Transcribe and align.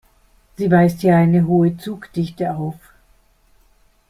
Sie 0.57 0.71
weist 0.71 1.01
hier 1.01 1.15
eine 1.15 1.45
hohe 1.45 1.77
Zugdichte 1.77 2.55
auf. 2.55 2.75